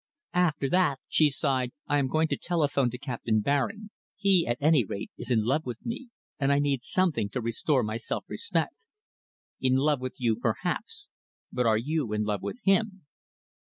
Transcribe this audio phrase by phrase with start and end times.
[0.33, 3.91] "After that," she sighed, "I am going to telephone to Captain Baring.
[4.17, 7.83] He, at any rate, is in love with me, and I need something to restore
[7.83, 8.87] my self respect."
[9.61, 11.11] "In love with you, perhaps,
[11.51, 13.05] but are you in love with him?"